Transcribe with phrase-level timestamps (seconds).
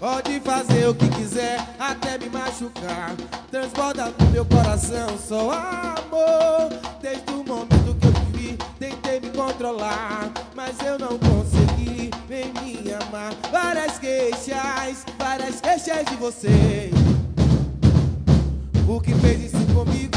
[0.00, 3.14] Pode fazer o que quiser, até me machucar.
[3.50, 6.70] Transborda no meu coração só amor.
[7.02, 12.08] Desde o momento que eu te vi, tentei me controlar, mas eu não consegui.
[12.26, 13.34] Vem me amar.
[13.52, 16.90] Várias queixas, várias queixas de você.
[18.88, 20.10] O que fez isso comigo?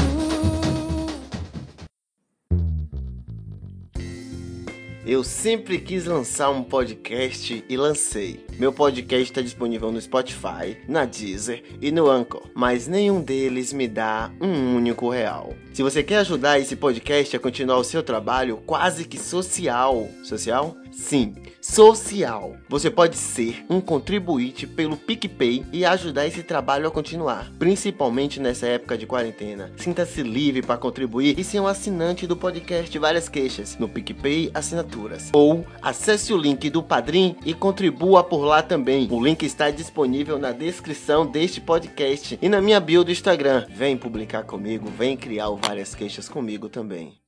[5.06, 8.46] Eu sempre quis lançar um podcast e lancei.
[8.56, 13.88] Meu podcast está disponível no Spotify, na Deezer e no Anchor, mas nenhum deles me
[13.88, 15.54] dá um único real.
[15.72, 20.76] Se você quer ajudar esse podcast a continuar o seu trabalho quase que social, social?
[20.92, 22.56] Sim, social.
[22.68, 28.68] Você pode ser um contribuinte pelo PicPay e ajudar esse trabalho a continuar, principalmente nessa
[28.68, 29.72] época de quarentena.
[29.76, 35.30] Sinta-se livre para contribuir e ser um assinante do podcast Várias Queixas no PicPay Assinaturas.
[35.32, 39.08] Ou acesse o link do Padrim e contribua por lá também.
[39.10, 43.66] O link está disponível na descrição deste podcast e na minha bio do Instagram.
[43.70, 47.23] Vem publicar comigo, vem criar Várias Queixas comigo também.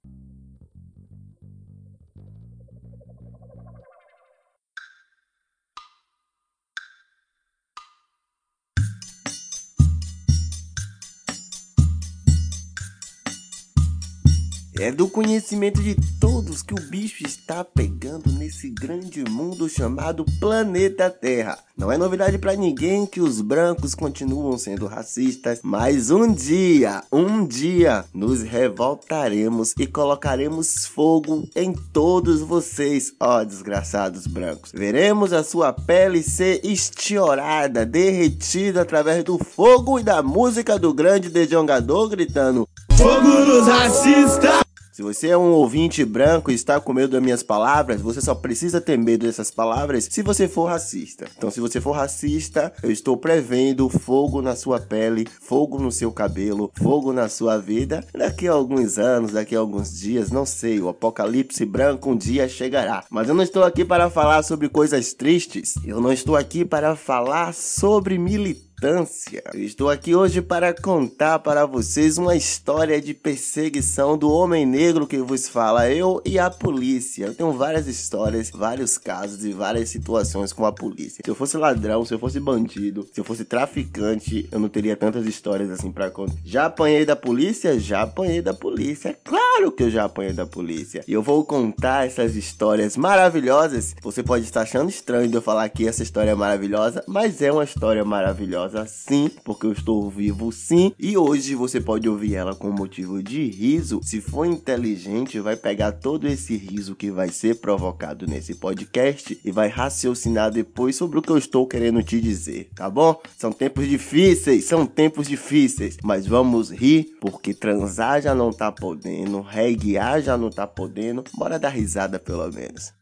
[14.78, 21.08] É do conhecimento de todos que o bicho está pegando nesse grande mundo chamado planeta
[21.08, 21.58] Terra.
[21.74, 27.46] Não é novidade para ninguém que os brancos continuam sendo racistas, mas um dia, um
[27.46, 34.72] dia, nos revoltaremos e colocaremos fogo em todos vocês, ó desgraçados brancos.
[34.74, 41.30] Veremos a sua pele ser estiorada, derretida através do fogo e da música do grande
[41.30, 44.65] dejongador gritando: Fogo nos racistas!
[44.96, 48.34] Se você é um ouvinte branco e está com medo das minhas palavras, você só
[48.34, 51.26] precisa ter medo dessas palavras se você for racista.
[51.36, 56.10] Então, se você for racista, eu estou prevendo fogo na sua pele, fogo no seu
[56.10, 58.02] cabelo, fogo na sua vida.
[58.14, 62.48] Daqui a alguns anos, daqui a alguns dias, não sei, o apocalipse branco um dia
[62.48, 63.04] chegará.
[63.10, 65.74] Mas eu não estou aqui para falar sobre coisas tristes.
[65.84, 69.08] Eu não estou aqui para falar sobre militares Eu
[69.54, 75.16] estou aqui hoje para contar para vocês uma história de perseguição do homem negro que
[75.16, 77.24] vos fala, eu e a polícia.
[77.24, 81.22] Eu tenho várias histórias, vários casos e várias situações com a polícia.
[81.24, 84.94] Se eu fosse ladrão, se eu fosse bandido, se eu fosse traficante, eu não teria
[84.94, 86.36] tantas histórias assim para contar.
[86.44, 87.80] Já apanhei da polícia?
[87.80, 89.08] Já apanhei da polícia.
[89.08, 91.02] É claro que eu já apanhei da polícia.
[91.08, 93.96] E eu vou contar essas histórias maravilhosas.
[94.02, 97.50] Você pode estar achando estranho de eu falar que essa história é maravilhosa, mas é
[97.50, 102.34] uma história maravilhosa maravilhosa sim, porque eu estou vivo sim, e hoje você pode ouvir
[102.34, 104.00] ela com motivo de riso.
[104.02, 109.50] Se for inteligente, vai pegar todo esse riso que vai ser provocado nesse podcast e
[109.50, 113.20] vai raciocinar depois sobre o que eu estou querendo te dizer, tá bom?
[113.38, 119.40] São tempos difíceis, são tempos difíceis, mas vamos rir porque transar já não tá podendo,
[119.40, 122.92] reguear já não tá podendo, bora dar risada pelo menos.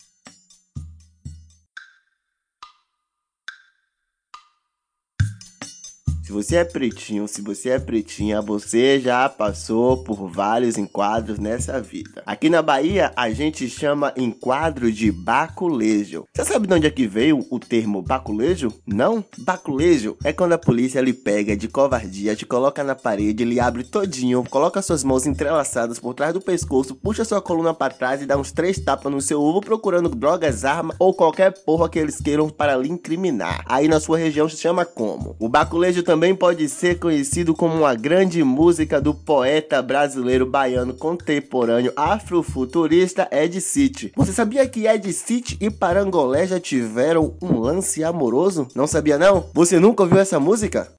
[6.34, 12.24] Você é pretinho, se você é pretinha, você já passou por vários enquadros nessa vida.
[12.26, 16.24] Aqui na Bahia, a gente chama enquadro de baculejo.
[16.34, 18.72] Você sabe de onde é que veio o termo baculejo?
[18.84, 19.24] Não?
[19.38, 23.84] Baculejo é quando a polícia lhe pega de covardia, te coloca na parede, lhe abre
[23.84, 28.26] todinho, coloca suas mãos entrelaçadas por trás do pescoço, puxa sua coluna para trás e
[28.26, 32.20] dá uns três tapas no seu ovo procurando drogas, arma ou qualquer porra que eles
[32.20, 33.62] queiram para lhe incriminar.
[33.66, 35.36] Aí na sua região se chama como?
[35.38, 40.94] O baculejo também também pode ser conhecido como uma grande música do poeta brasileiro baiano
[40.94, 44.10] contemporâneo afrofuturista Ed City.
[44.16, 48.66] Você sabia que Ed City e Parangolé já tiveram um lance amoroso?
[48.74, 49.50] Não sabia não?
[49.52, 50.90] Você nunca ouviu essa música?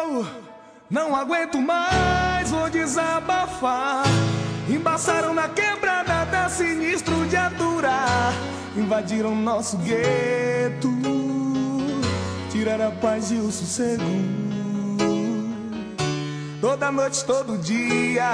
[0.00, 0.26] Eu
[0.88, 4.25] não aguento mais, vou desabafar.
[4.86, 8.32] Embaçaram na quebrada, tá sinistro de aturar.
[8.76, 10.88] Invadiram nosso gueto,
[12.52, 14.04] tiraram a paz e o sossego.
[16.60, 18.30] Toda noite, todo dia.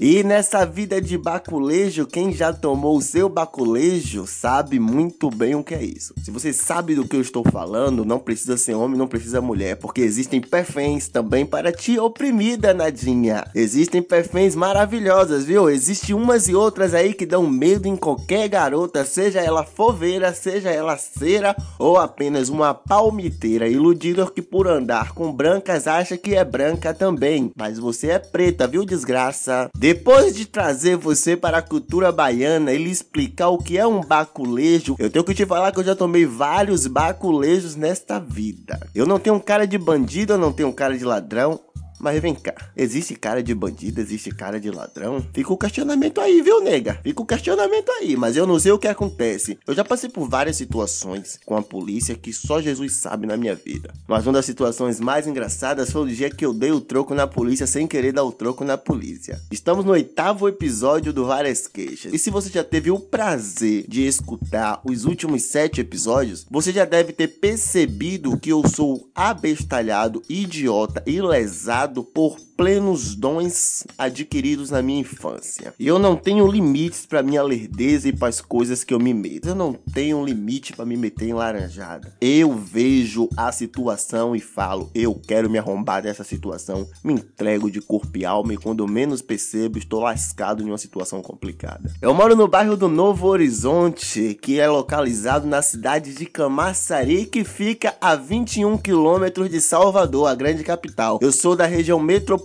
[0.00, 5.62] E nessa vida de baculejo, quem já tomou o seu baculejo sabe muito bem o
[5.62, 6.14] que é isso.
[6.24, 9.76] Se você sabe do que eu estou falando, não precisa ser homem, não precisa mulher,
[9.76, 13.44] porque existem perfens também para te oprimir, danadinha.
[13.54, 15.68] Existem perfens maravilhosas, viu?
[15.68, 20.70] Existem umas e outras aí que dão medo em qualquer garota, seja ela foveira, seja
[20.70, 26.44] ela cera ou apenas uma palmiteira iludida que por andar com brancas acha que é
[26.44, 27.52] branca também.
[27.54, 29.68] Mas você é preta, viu, desgraça?
[29.82, 34.00] Depois de trazer você para a cultura baiana e lhe explicar o que é um
[34.00, 38.78] baculejo, eu tenho que te falar que eu já tomei vários baculejos nesta vida.
[38.94, 41.58] Eu não tenho cara de bandido, eu não tenho cara de ladrão,
[42.02, 45.24] mas vem cá, existe cara de bandido, existe cara de ladrão?
[45.32, 46.98] Fica o questionamento aí, viu, nega?
[47.00, 49.56] Fica o questionamento aí, mas eu não sei o que acontece.
[49.64, 53.54] Eu já passei por várias situações com a polícia que só Jesus sabe na minha
[53.54, 53.94] vida.
[54.08, 57.28] Mas uma das situações mais engraçadas foi o dia que eu dei o troco na
[57.28, 59.40] polícia sem querer dar o troco na polícia.
[59.52, 62.12] Estamos no oitavo episódio do Várias Queixas.
[62.12, 66.84] E se você já teve o prazer de escutar os últimos sete episódios, você já
[66.84, 74.82] deve ter percebido que eu sou abestalhado, idiota e lesado por plenos dons adquiridos na
[74.82, 75.74] minha infância.
[75.78, 79.14] E eu não tenho limites para minha lerdeza e para as coisas que eu me
[79.14, 79.48] meto.
[79.48, 82.14] Eu não tenho limite para me meter em laranjada.
[82.20, 87.80] Eu vejo a situação e falo, eu quero me arrombar dessa situação, me entrego de
[87.80, 91.90] corpo e alma e quando menos percebo, estou lascado em uma situação complicada.
[92.00, 97.44] Eu moro no bairro do Novo Horizonte, que é localizado na cidade de Camaçari, que
[97.44, 101.18] fica a 21 quilômetros de Salvador, a grande capital.
[101.22, 102.41] Eu sou da região metropolitana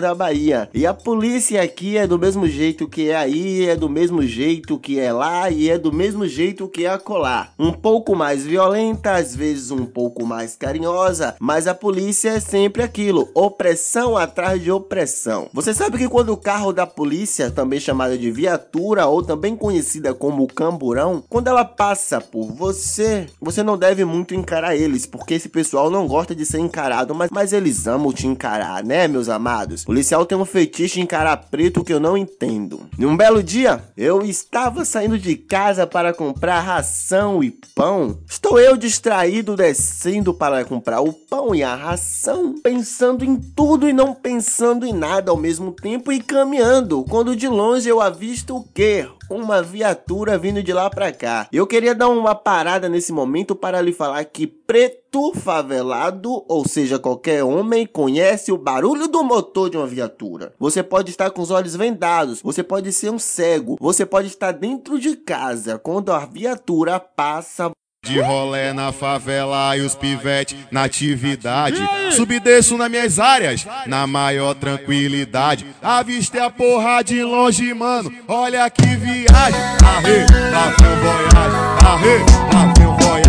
[0.00, 0.68] da Bahia.
[0.74, 4.78] E a polícia aqui é do mesmo jeito que é aí, é do mesmo jeito
[4.78, 7.48] que é lá e é do mesmo jeito que é acolá.
[7.58, 12.82] Um pouco mais violenta, às vezes um pouco mais carinhosa, mas a polícia é sempre
[12.82, 15.48] aquilo: opressão atrás de opressão.
[15.52, 20.12] Você sabe que quando o carro da polícia, também chamada de viatura ou também conhecida
[20.14, 25.48] como camburão, quando ela passa por você, você não deve muito encarar eles, porque esse
[25.48, 29.82] pessoal não gosta de ser encarado, mas, mas eles amam te encarar, né, meus amados?
[29.82, 32.88] O policial tem um fetiche em encarar preto que eu não entendo.
[32.98, 38.18] Num belo dia, eu estava saindo de casa para comprar ração e pão.
[38.28, 43.92] Estou eu distraído descendo para comprar o pão e a ração, pensando em tudo e
[43.92, 48.64] não pensando em nada ao mesmo tempo e caminhando, quando de longe eu avisto o
[48.74, 49.06] quê?
[49.32, 51.48] Uma viatura vindo de lá pra cá.
[51.52, 56.98] Eu queria dar uma parada nesse momento para lhe falar que preto favelado, ou seja,
[56.98, 60.54] qualquer homem, conhece o barulho do motor de uma viatura.
[60.58, 64.52] Você pode estar com os olhos vendados, você pode ser um cego, você pode estar
[64.52, 67.70] dentro de casa quando a viatura passa
[68.04, 71.76] de rolé na favela e os pivete na atividade.
[72.16, 75.64] Subdesço nas minhas áreas, na maior tranquilidade.
[75.80, 78.12] Avistei a porra de longe, mano.
[78.26, 79.60] Olha que viagem.
[79.86, 81.56] Arre, lá vem o voyage.
[81.86, 82.18] Arre,
[82.52, 83.28] lá vem o voyage.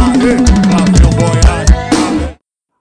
[0.00, 0.36] Arre,
[0.72, 1.74] lá vem o voyage.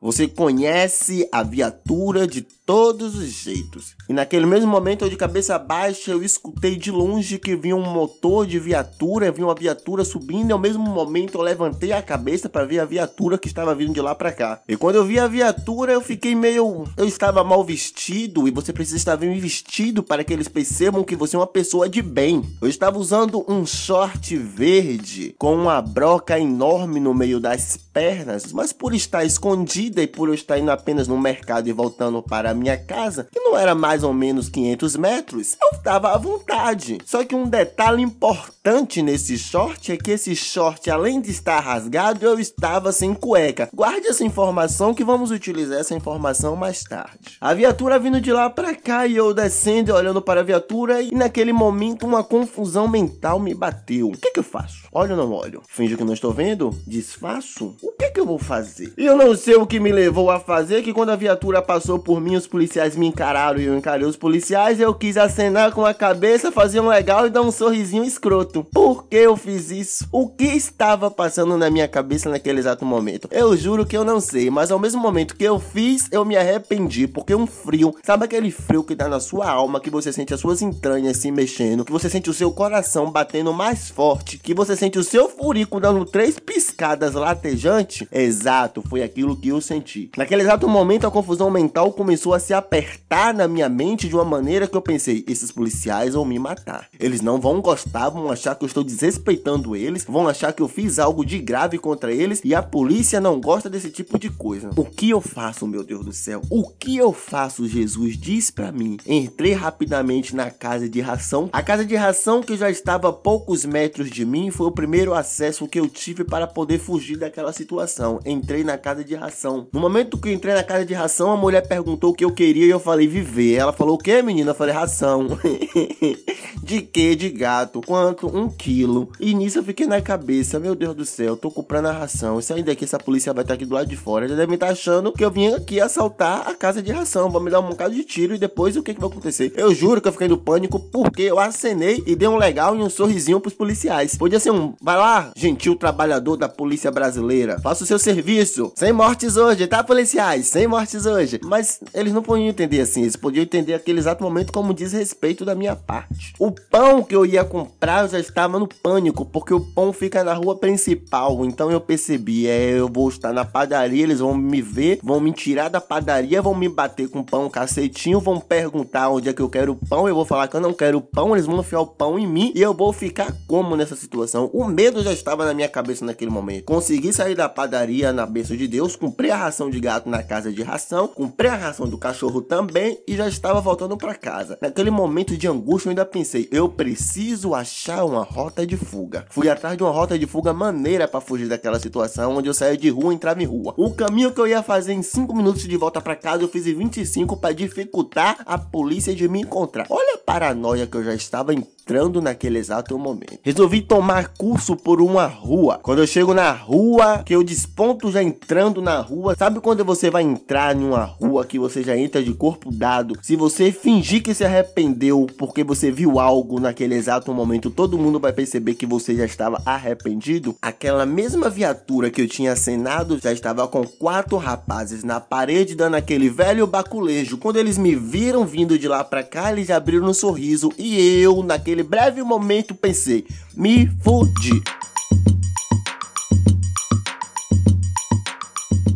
[0.01, 3.95] Você conhece a viatura de todos os jeitos.
[4.07, 7.83] E naquele mesmo momento, eu de cabeça baixa, eu escutei de longe que vinha um
[7.83, 12.47] motor de viatura, vinha uma viatura subindo, e ao mesmo momento eu levantei a cabeça
[12.47, 14.61] para ver a viatura que estava vindo de lá para cá.
[14.67, 16.85] E quando eu vi a viatura, eu fiquei meio.
[16.95, 21.15] Eu estava mal vestido, e você precisa estar bem vestido para que eles percebam que
[21.15, 22.43] você é uma pessoa de bem.
[22.61, 28.71] Eu estava usando um short verde com uma broca enorme no meio das pernas, mas
[28.73, 32.77] por estar escondida e por eu estar indo apenas no mercado e voltando para minha
[32.77, 36.97] casa, que não era mais ou menos 500 metros, eu estava à vontade.
[37.05, 42.25] Só que um detalhe importante nesse short é que esse short, além de estar rasgado,
[42.25, 43.69] eu estava sem cueca.
[43.73, 47.37] Guarde essa informação que vamos utilizar essa informação mais tarde.
[47.39, 51.11] A viatura vindo de lá para cá e eu descendo olhando para a viatura e
[51.11, 54.09] naquele momento uma confusão mental me bateu.
[54.09, 54.83] O que, que eu faço?
[54.91, 55.61] Olho ou não olho?
[55.67, 56.69] Finjo que não estou vendo?
[56.85, 57.75] Desfaço?
[57.81, 58.93] O que, que eu vou fazer?
[58.97, 62.21] Eu não sei o que me levou a fazer que quando a viatura passou por
[62.21, 65.93] mim, os policiais me encararam e eu encarei os policiais, eu quis acenar com a
[65.93, 68.65] cabeça, fazer um legal e dar um sorrisinho escroto.
[68.71, 70.07] Por que eu fiz isso?
[70.11, 73.29] O que estava passando na minha cabeça naquele exato momento?
[73.31, 76.35] Eu juro que eu não sei, mas ao mesmo momento que eu fiz, eu me
[76.35, 80.33] arrependi, porque um frio, sabe aquele frio que dá na sua alma, que você sente
[80.33, 84.53] as suas entranhas se mexendo, que você sente o seu coração batendo mais forte, que
[84.53, 88.07] você sente o seu furico dando três piscadas latejantes?
[88.11, 90.11] Exato, foi aquilo que o senti.
[90.17, 94.25] Naquele exato momento, a confusão mental começou a se apertar na minha mente de uma
[94.25, 96.87] maneira que eu pensei: esses policiais vão me matar.
[96.99, 100.67] Eles não vão gostar, vão achar que eu estou desrespeitando eles, vão achar que eu
[100.67, 104.69] fiz algo de grave contra eles e a polícia não gosta desse tipo de coisa.
[104.75, 106.41] O que eu faço, meu Deus do céu?
[106.49, 107.67] O que eu faço?
[107.67, 108.97] Jesus diz para mim.
[109.05, 111.49] Entrei rapidamente na casa de ração.
[111.51, 115.13] A casa de ração que já estava a poucos metros de mim foi o primeiro
[115.13, 118.19] acesso que eu tive para poder fugir daquela situação.
[118.25, 119.67] Entrei na casa de ração.
[119.71, 122.65] No momento que entrei na casa de ração, a mulher perguntou o que eu queria
[122.65, 123.55] e eu falei viver.
[123.55, 124.51] Ela falou o que, menina?
[124.51, 125.27] Eu falei ração.
[126.63, 127.15] de que?
[127.15, 127.81] De gato.
[127.81, 128.27] Quanto?
[128.27, 129.09] Um quilo.
[129.19, 132.41] E nisso eu fiquei na cabeça, meu Deus do céu, tô comprando a ração.
[132.41, 134.69] Se ainda que essa polícia vai estar aqui do lado de fora, já devem estar
[134.69, 137.29] achando que eu vim aqui assaltar a casa de ração.
[137.29, 139.53] Vão me dar um bocado de tiro e depois o que, que vai acontecer?
[139.55, 142.81] Eu juro que eu fiquei no pânico porque eu acenei e dei um legal e
[142.81, 144.15] um sorrisinho pros policiais.
[144.15, 148.71] Podia ser um, vai lá, gentil trabalhador da polícia brasileira, faça o seu serviço.
[148.75, 150.47] Sem mortes hoje, tá, policiais?
[150.47, 151.39] Sem mortes hoje.
[151.43, 155.55] Mas eles não podiam entender assim, eles podiam entender aquele exato momento como desrespeito da
[155.55, 156.33] minha parte.
[156.39, 160.23] O pão que eu ia comprar eu já estava no pânico, porque o pão fica
[160.23, 161.45] na rua principal.
[161.45, 165.31] Então eu percebi, é, eu vou estar na padaria, eles vão me ver, vão me
[165.31, 169.49] tirar da padaria, vão me bater com pão cacetinho, vão perguntar onde é que eu
[169.49, 172.17] quero pão, eu vou falar que eu não quero pão, eles vão enfiar o pão
[172.17, 174.49] em mim e eu vou ficar como nessa situação?
[174.53, 176.65] O medo já estava na minha cabeça naquele momento.
[176.65, 180.51] Consegui sair da padaria na bênção de Deus, comprei a ração de gato na casa
[180.51, 184.57] de ração, comprei a ração do cachorro também e já estava voltando para casa.
[184.61, 189.25] Naquele momento de angústia eu ainda pensei, eu preciso achar uma rota de fuga.
[189.29, 192.75] Fui atrás de uma rota de fuga maneira para fugir daquela situação onde eu saía
[192.75, 193.73] de rua e entrava em rua.
[193.77, 196.67] O caminho que eu ia fazer em 5 minutos de volta para casa eu fiz
[196.67, 199.87] em 25 para dificultar a polícia de me encontrar.
[199.89, 203.39] Olha a paranoia que eu já estava entrando naquele exato momento.
[203.41, 205.79] Resolvi tomar curso por uma rua.
[205.83, 210.09] Quando eu chego na rua, que eu desponto já entrando na rua, sabe quando você
[210.09, 213.15] vai entrar em uma rua que você já entra de corpo dado?
[213.21, 218.17] Se você fingir que se arrependeu porque você viu algo naquele exato momento, todo mundo
[218.17, 220.55] vai perceber que você já estava arrependido.
[220.61, 225.95] Aquela mesma viatura que eu tinha acenado já estava com quatro rapazes na parede dando
[225.95, 227.37] aquele velho baculejo.
[227.37, 231.43] Quando eles me viram vindo de lá para cá, eles abriram um sorriso e eu
[231.43, 233.25] naquele breve momento pensei:
[233.55, 234.61] me fudi.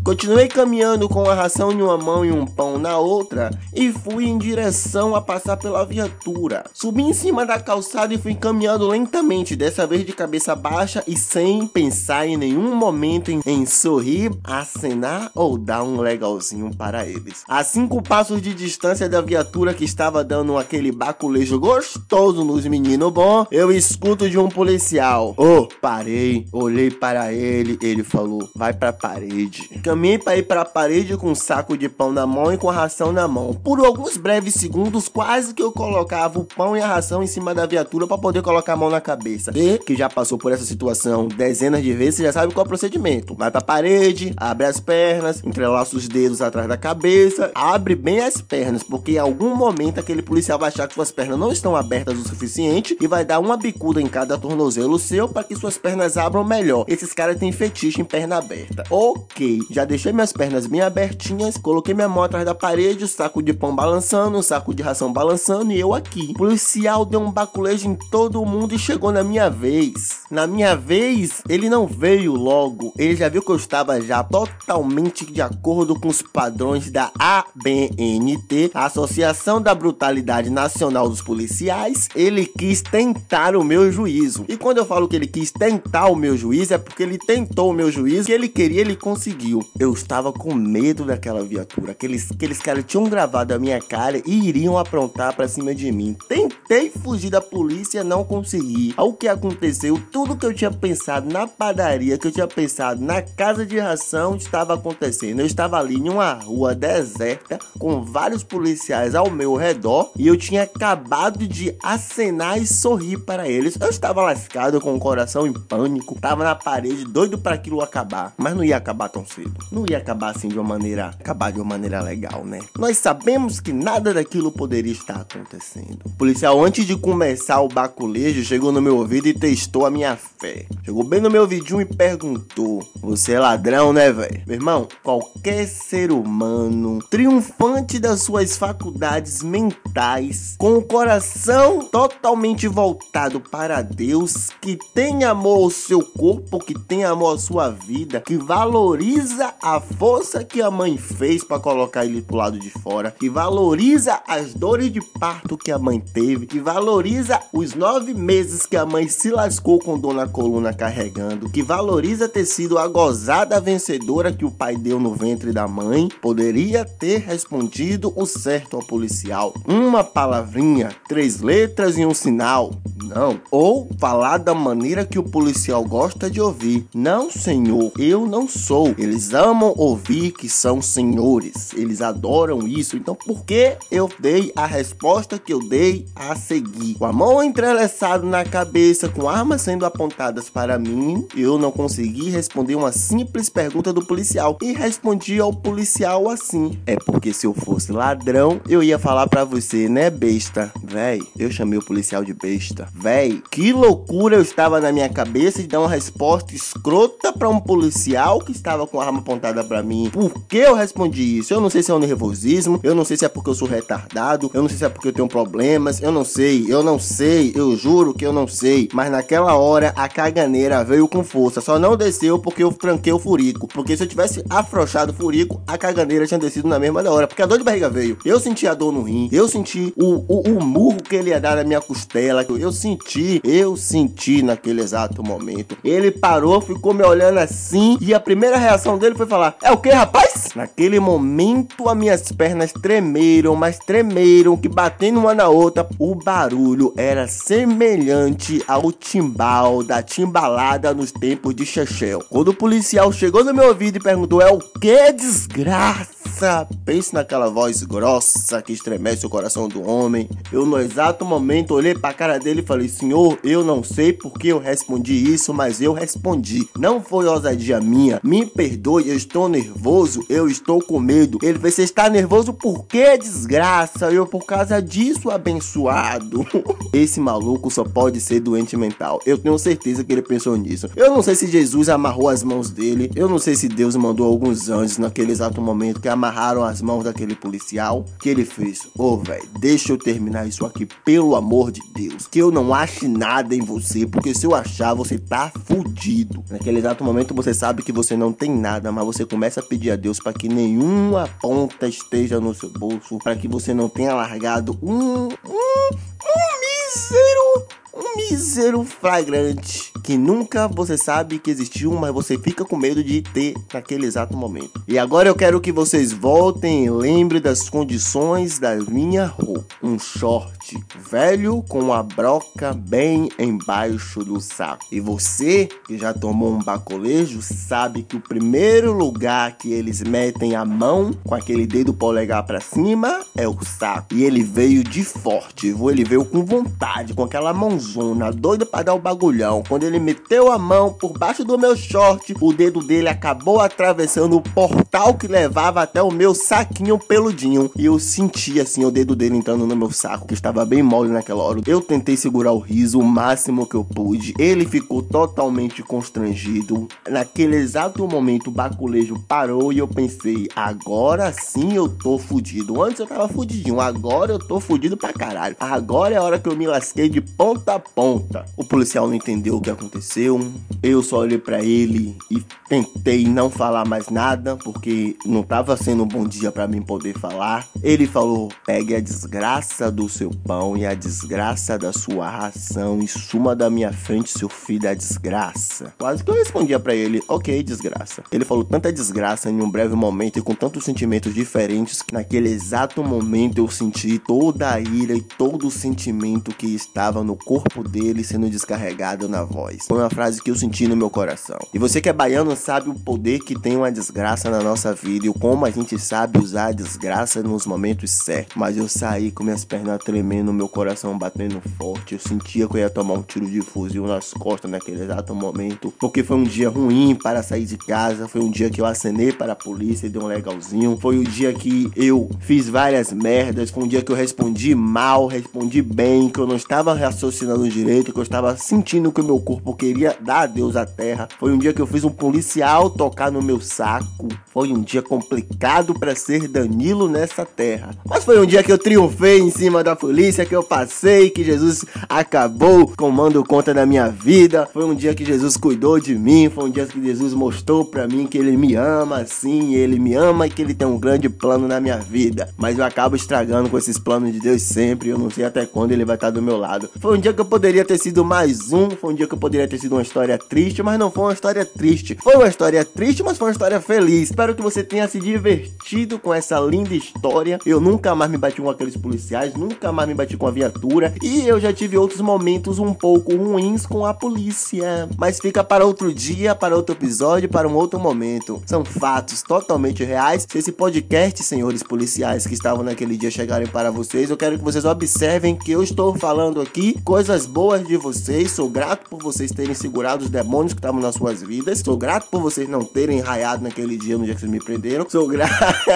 [0.07, 4.25] Continuei caminhando com a ração em uma mão e um pão na outra e fui
[4.25, 6.63] em direção a passar pela viatura.
[6.73, 11.17] Subi em cima da calçada e fui caminhando lentamente, dessa vez de cabeça baixa e
[11.17, 17.43] sem pensar em nenhum momento em, em sorrir, acenar ou dar um legalzinho para eles.
[17.45, 23.11] A cinco passos de distância da viatura que estava dando aquele baculejo gostoso nos meninos
[23.11, 25.35] bom, eu escuto de um policial.
[25.35, 29.69] Oh, parei, olhei para ele, ele falou: vai pra parede.
[29.97, 32.69] Caminhei para ir para a parede com um saco de pão na mão e com
[32.69, 33.55] a ração na mão.
[33.55, 37.51] Por alguns breves segundos, quase que eu colocava o pão e a ração em cima
[37.55, 39.51] da viatura para poder colocar a mão na cabeça.
[39.55, 42.69] E que já passou por essa situação dezenas de vezes, já sabe qual é o
[42.69, 43.33] procedimento.
[43.33, 48.19] Vai para a parede, abre as pernas, entrelaça os dedos atrás da cabeça, abre bem
[48.19, 51.75] as pernas, porque em algum momento aquele policial vai achar que suas pernas não estão
[51.75, 55.75] abertas o suficiente e vai dar uma bicuda em cada tornozelo seu para que suas
[55.75, 56.85] pernas abram melhor.
[56.87, 58.83] Esses caras têm fetiche em perna aberta.
[58.91, 63.41] Ok, já deixei minhas pernas bem abertinhas, coloquei minha mão atrás da parede, o saco
[63.41, 66.31] de pão balançando, o saco de ração balançando e eu aqui.
[66.31, 70.19] O policial deu um baculejo em todo mundo e chegou na minha vez.
[70.29, 75.25] Na minha vez, ele não veio logo, ele já viu que eu estava já totalmente
[75.25, 82.09] de acordo com os padrões da ABNT, Associação da Brutalidade Nacional dos Policiais.
[82.13, 84.45] Ele quis tentar o meu juízo.
[84.47, 87.71] E quando eu falo que ele quis tentar o meu juízo, é porque ele tentou
[87.71, 89.65] o meu juízo, que ele queria, ele conseguiu.
[89.79, 91.91] Eu estava com medo daquela viatura.
[91.91, 96.17] Aqueles, aqueles caras tinham gravado a minha cara e iriam aprontar para cima de mim.
[96.27, 98.95] Tentei fugir da polícia, não consegui.
[98.97, 100.01] O que aconteceu?
[100.11, 104.35] Tudo que eu tinha pensado na padaria, que eu tinha pensado na casa de ração,
[104.35, 105.41] estava acontecendo.
[105.41, 110.35] Eu estava ali em uma rua deserta, com vários policiais ao meu redor, e eu
[110.37, 113.77] tinha acabado de acenar e sorrir para eles.
[113.79, 118.33] Eu estava lascado, com o coração em pânico, estava na parede, doido para aquilo acabar,
[118.37, 121.59] mas não ia acabar tão cedo não ia acabar assim de uma maneira, acabar de
[121.59, 122.59] uma maneira legal, né?
[122.77, 125.99] Nós sabemos que nada daquilo poderia estar acontecendo.
[126.05, 130.15] O policial, antes de começar o baculejo, chegou no meu ouvido e testou a minha
[130.15, 130.65] fé.
[130.83, 134.41] Chegou bem no meu vidinho e perguntou: Você é ladrão, né, velho?
[134.45, 143.39] Meu irmão, qualquer ser humano triunfante das suas faculdades mentais, com o coração totalmente voltado
[143.39, 148.37] para Deus, que tem amor ao seu corpo, que tem amor à sua vida, que
[148.37, 153.29] valoriza a força que a mãe fez para colocar ele pro lado de fora, que
[153.29, 158.77] valoriza as dores de parto que a mãe teve, que valoriza os nove meses que
[158.77, 163.59] a mãe se lascou com dor na coluna carregando, que valoriza ter sido a gozada
[163.59, 168.83] vencedora que o pai deu no ventre da mãe, poderia ter respondido o certo ao
[168.83, 169.53] policial.
[169.67, 172.71] Uma palavrinha, três letras e um sinal.
[173.03, 173.39] Não.
[173.51, 176.85] Ou falar da maneira que o policial gosta de ouvir.
[176.93, 178.93] Não, senhor, eu não sou.
[178.97, 181.71] Eles amam ouvir que são senhores.
[181.73, 182.97] Eles adoram isso.
[182.97, 186.95] Então, por que eu dei a resposta que eu dei a seguir?
[186.95, 192.31] Com a mão entrelaçada na cabeça, com armas sendo apontadas para mim, eu não consegui
[192.31, 194.57] responder uma simples pergunta do policial.
[194.61, 199.43] E respondi ao policial assim: É porque se eu fosse ladrão, eu ia falar para
[199.43, 200.71] você, né, besta?
[200.83, 202.87] Véi, eu chamei o policial de besta.
[202.93, 207.59] Véi, que loucura eu estava na minha cabeça de dar uma resposta escrota para um
[207.59, 210.09] policial que estava com arma apontada para mim.
[210.11, 211.53] Por que eu respondi isso?
[211.53, 213.67] Eu não sei se é um nervosismo, eu não sei se é porque eu sou
[213.67, 216.97] retardado, eu não sei se é porque eu tenho problemas, eu não sei, eu não
[216.97, 218.87] sei, eu juro que eu não sei.
[218.93, 223.19] Mas naquela hora a caganeira veio com força, só não desceu porque eu tranquei o
[223.19, 223.67] furico.
[223.67, 227.41] Porque se eu tivesse afrouxado o furico, a caganeira tinha descido na mesma hora, porque
[227.41, 228.17] a dor de barriga veio.
[228.23, 231.39] Eu senti a dor no rim, eu senti o, o, o murro que ele ia
[231.39, 235.77] dar na minha costela, eu senti, eu senti naquele exato momento.
[235.83, 239.77] Ele parou, ficou me olhando assim e a primeira reação dele foi falar: É o
[239.77, 240.49] que, rapaz?
[240.55, 246.93] Naquele momento, as minhas pernas tremeram, mas tremeram, que batendo uma na outra, o barulho
[246.95, 252.23] era semelhante ao timbal da timbalada nos tempos de Chechel.
[252.29, 256.67] Quando o policial chegou no meu ouvido e perguntou: É o que, desgraça?
[256.85, 260.29] Pense naquela voz grossa que estremece o coração do homem.
[260.51, 264.49] Eu, no exato momento, olhei pra cara dele e falei: Senhor, eu não sei porque
[264.49, 266.67] eu respondi isso, mas eu respondi.
[266.77, 268.19] Não foi ousadia minha.
[268.23, 271.39] Me perdoe, eu estou nervoso, eu estou com medo.
[271.41, 274.11] Ele fez: Você está nervoso por quê, desgraça?
[274.11, 276.45] Eu, por causa disso, abençoado.
[276.91, 279.21] Esse maluco só pode ser doente mental.
[279.25, 280.89] Eu tenho certeza que ele pensou nisso.
[280.95, 283.11] Eu não sei se Jesus amarrou as mãos dele.
[283.15, 287.03] Eu não sei se Deus mandou alguns anjos naquele exato momento que amarraram as mãos
[287.03, 288.05] daquele policial.
[288.19, 292.27] Que ele fez: Ô, oh, velho, deixa eu terminar isso aqui, pelo amor de Deus.
[292.27, 296.43] Que eu não ache nada em você, porque se eu achar, você tá fudido.
[296.49, 299.91] Naquele exato momento você sabe que você não tem nada, mas você começa a pedir
[299.91, 304.11] a Deus para que nenhuma ponta esteja no seu bolso, para que você não tenha
[304.11, 312.13] largado um, um, um mísero, um mísero flagrante que nunca você sabe que existiu, mas
[312.13, 314.81] você fica com medo de ter naquele exato momento.
[314.87, 319.65] E agora eu quero que vocês voltem e lembrem das condições da minha roupa.
[319.83, 324.85] Um short velho com a broca bem embaixo do saco.
[324.89, 330.55] E você que já tomou um bacolejo sabe que o primeiro lugar que eles metem
[330.55, 334.13] a mão com aquele dedo polegar para cima é o saco.
[334.13, 338.93] E ele veio de forte, ele veio com vontade, com aquela mãozona, doido para dar
[338.95, 339.63] o bagulhão.
[339.67, 344.37] Quando ele meteu a mão por baixo do meu short, o dedo dele acabou atravessando
[344.37, 347.71] o portal que levava até o meu saquinho peludinho.
[347.77, 351.09] E eu senti assim o dedo dele entrando no meu saco, que estava bem mole
[351.09, 351.61] naquela hora.
[351.67, 354.33] Eu tentei segurar o riso o máximo que eu pude.
[354.39, 356.87] Ele ficou totalmente constrangido.
[357.07, 362.81] Naquele exato momento, o baculejo parou e eu pensei: agora sim eu tô fudido.
[362.81, 365.55] Antes eu tava fudidinho, agora eu tô fudido pra caralho.
[365.59, 368.45] Agora é a hora que eu me lasquei de ponta a ponta.
[368.55, 370.39] O policial não entendeu o que aconteceu aconteceu.
[370.83, 376.03] Eu só olhei para ele e tentei não falar mais nada, porque não tava sendo
[376.03, 377.67] um bom dia para mim poder falar.
[377.81, 383.07] Ele falou: pegue a desgraça do seu pão e a desgraça da sua ração e
[383.07, 385.93] suma da minha frente, seu filho da desgraça.
[385.97, 388.23] Quase que eu respondia para ele: ok, desgraça.
[388.31, 392.49] Ele falou tanta desgraça em um breve momento e com tantos sentimentos diferentes que naquele
[392.49, 397.56] exato momento eu senti toda a ira e todo o sentimento que estava no corpo
[397.89, 399.85] dele sendo descarregado na voz.
[399.87, 401.57] Foi uma frase que eu senti no meu coração.
[401.73, 405.27] E você que é baiano sabe o poder que tem uma desgraça na nossa vida
[405.27, 408.55] e como a gente sabe usar a desgraça nos momentos certos.
[408.55, 412.13] Mas eu saí com minhas pernas tremendo, meu coração batendo forte.
[412.13, 415.93] Eu sentia que eu ia tomar um tiro de fuzil nas costas naquele exato momento.
[415.99, 418.27] Porque foi um dia ruim para sair de casa.
[418.27, 420.97] Foi um dia que eu acenei para a polícia e dei um legalzinho.
[420.99, 423.69] Foi o dia que eu fiz várias merdas.
[423.69, 428.11] Foi um dia que eu respondi mal, respondi bem, que eu não estava raciocinando direito,
[428.11, 431.27] que eu estava sentindo que o meu corpo queria dar adeus à terra.
[431.39, 434.27] Foi um dia que eu fiz um policial tocar no meu saco.
[434.47, 437.91] Foi um dia complicado para ser Danilo nessa terra.
[438.05, 441.43] Mas foi um dia que eu triunfei em cima da polícia, que eu passei, que
[441.43, 444.67] Jesus acabou comando conta da minha vida.
[444.73, 448.07] Foi um dia que Jesus cuidou de mim, foi um dia que Jesus mostrou para
[448.07, 451.29] mim que ele me ama, sim, ele me ama e que ele tem um grande
[451.29, 452.49] plano na minha vida.
[452.57, 455.91] Mas eu acabo estragando com esses planos de Deus sempre, eu não sei até quando
[455.91, 456.89] ele vai estar do meu lado.
[456.99, 459.37] Foi um dia que eu poderia ter sido mais um, foi um dia que eu
[459.37, 462.17] poderia ter sido uma história triste, mas não foi uma história triste.
[462.19, 464.31] Foi uma história triste, mas foi uma história feliz.
[464.31, 467.59] Espero que você tenha se divertido com essa linda história.
[467.63, 471.13] Eu nunca mais me bati com aqueles policiais, nunca mais me bati com a viatura
[471.21, 475.07] e eu já tive outros momentos um pouco ruins com a polícia.
[475.15, 478.63] Mas fica para outro dia, para outro episódio, para um outro momento.
[478.65, 480.47] São fatos totalmente reais.
[480.49, 484.63] Se esse podcast, senhores policiais que estavam naquele dia chegarem para vocês, eu quero que
[484.63, 488.51] vocês observem que eu estou falando aqui coisas boas de vocês.
[488.51, 491.79] Sou grato por vocês terem segurado os demônios que estavam nas suas vidas.
[491.79, 495.05] Sou grato por vocês não terem raiado naquele dia, no dia que vocês me prenderam.
[495.09, 495.45] Sou, gra...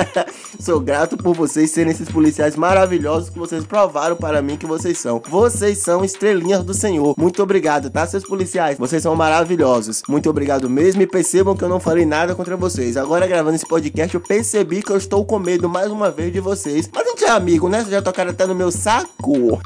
[0.60, 4.98] Sou grato por vocês serem esses policiais maravilhosos que vocês provaram para mim que vocês
[4.98, 5.22] são.
[5.30, 7.16] Vocês são estrelinhas do Senhor.
[7.18, 8.78] Muito obrigado, tá, seus policiais?
[8.78, 10.04] Vocês são maravilhosos.
[10.10, 12.98] Muito obrigado mesmo e percebam que eu não falei nada contra vocês.
[12.98, 16.42] Agora, gravando esse podcast, eu percebi que eu estou com medo mais uma vez de
[16.42, 16.90] vocês.
[16.94, 17.78] Mas a gente é amigo, né?
[17.78, 19.62] Vocês já tocaram até no meu saco.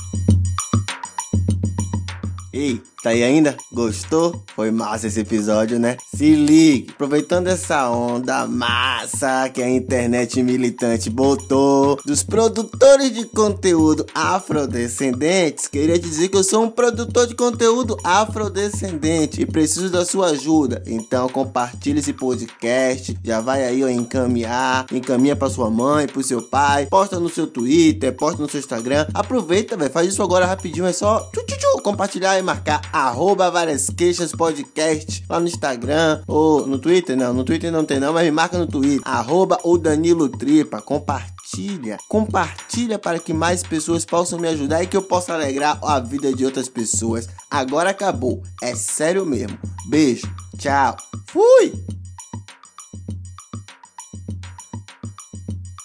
[2.56, 2.80] Hey.
[3.06, 3.56] Tá aí ainda?
[3.72, 4.44] Gostou?
[4.56, 5.96] Foi massa esse episódio, né?
[6.16, 14.08] Se ligue, aproveitando essa onda massa que a internet militante botou dos produtores de conteúdo
[14.16, 20.30] afrodescendentes, queria dizer que eu sou um produtor de conteúdo afrodescendente e preciso da sua
[20.30, 20.82] ajuda.
[20.88, 26.42] Então compartilhe esse podcast, já vai aí ó, encaminhar, encaminha para sua mãe, pro seu
[26.42, 29.06] pai, posta no seu Twitter, posta no seu Instagram.
[29.14, 33.52] Aproveita, velho, faz isso agora rapidinho, é só tchu, tchu, tchu, compartilhar e marcar arroba
[33.52, 38.14] várias queixas podcast lá no Instagram ou no Twitter, não, no Twitter não tem não,
[38.14, 44.06] mas me marca no Twitter, arroba o Danilo Tripa, compartilha, compartilha para que mais pessoas
[44.06, 47.28] possam me ajudar e que eu possa alegrar a vida de outras pessoas.
[47.52, 49.60] Agora acabou, é sério mesmo.
[49.90, 50.96] Beijo, tchau,
[51.28, 51.74] fui!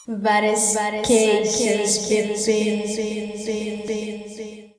[0.07, 2.07] Várias, várias queixas.